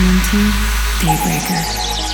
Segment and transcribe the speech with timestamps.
[0.00, 2.09] listening to Daybreaker.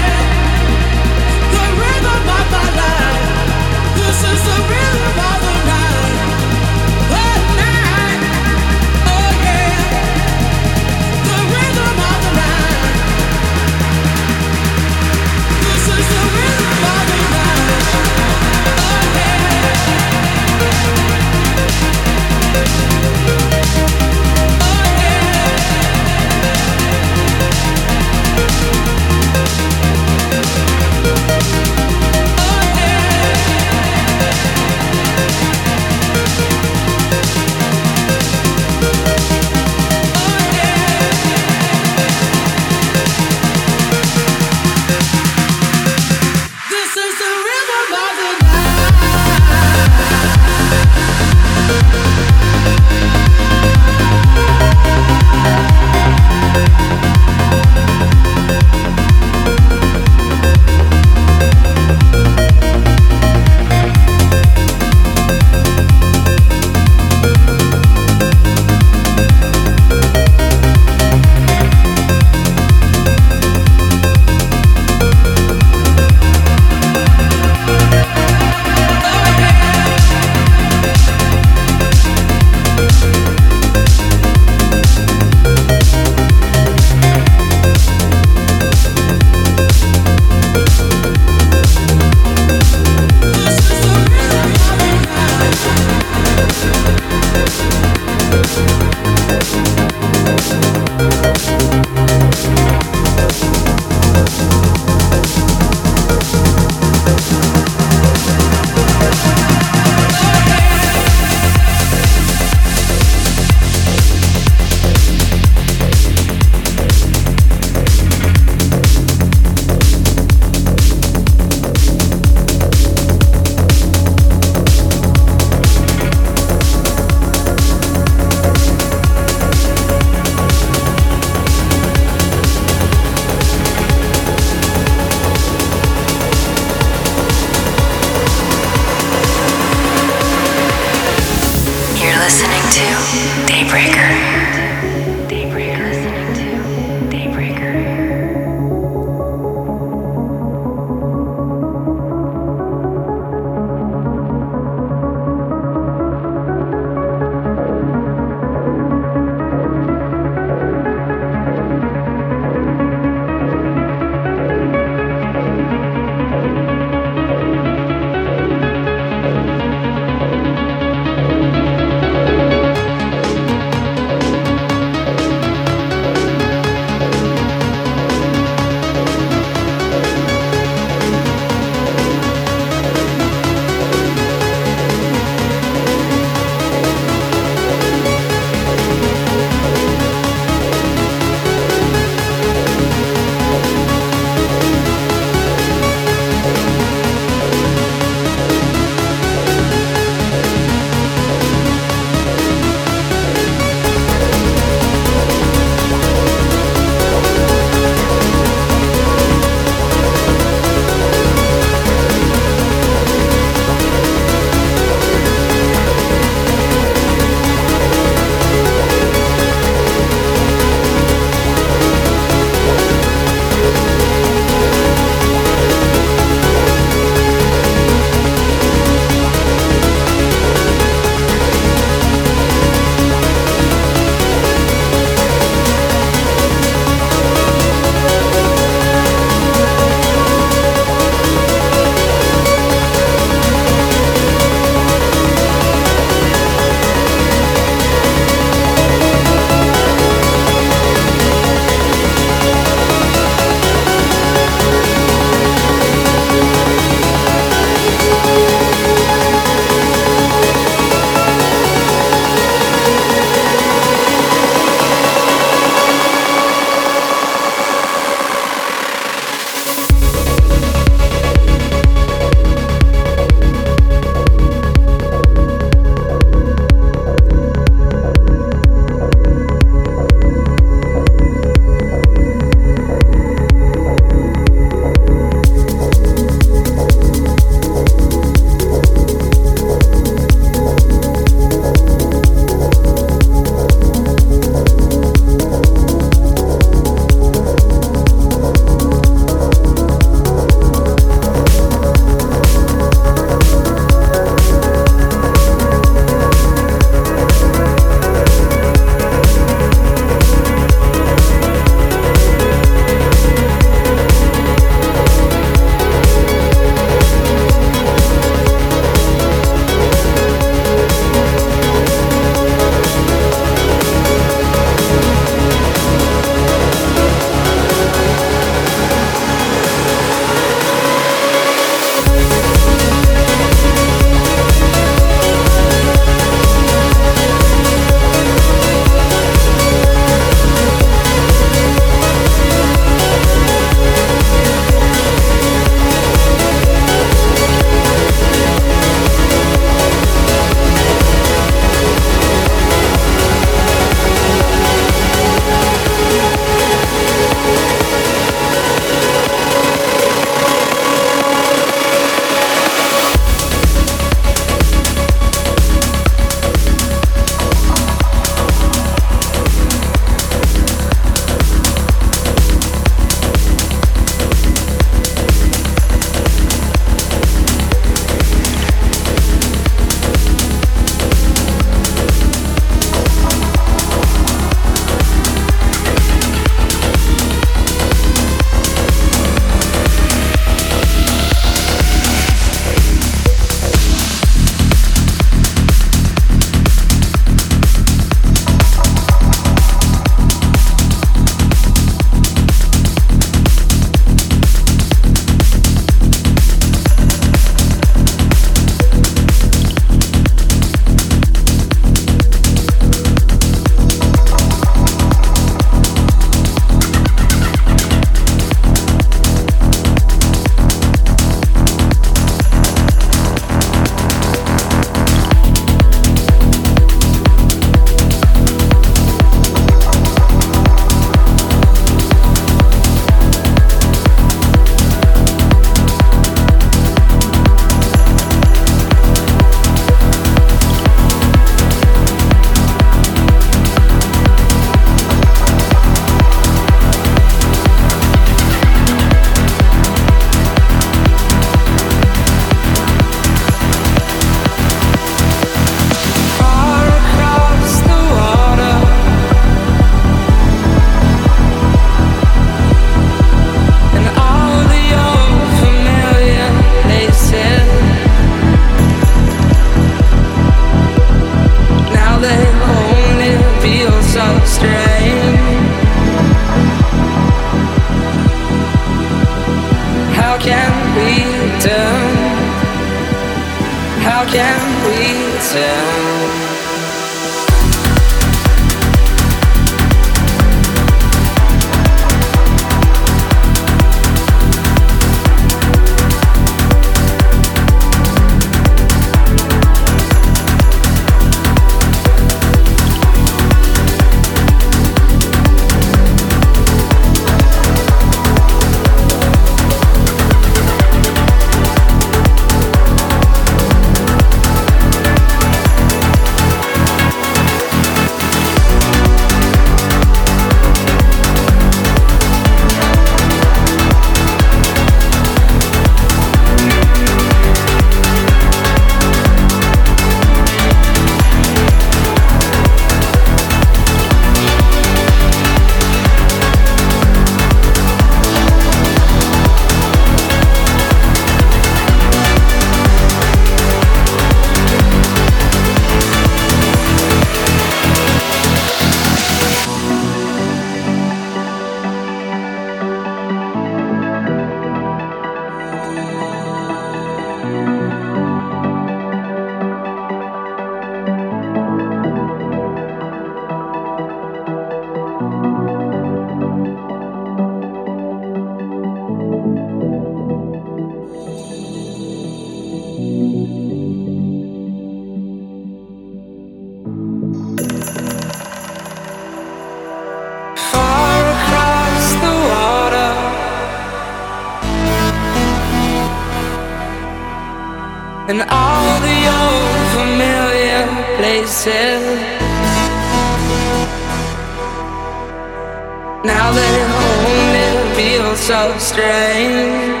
[596.24, 600.00] Now that home it feels so strange.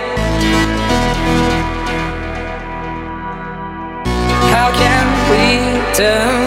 [4.54, 5.44] How can we
[5.92, 6.40] tell?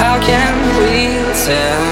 [0.00, 1.00] How can we
[1.44, 1.83] tell?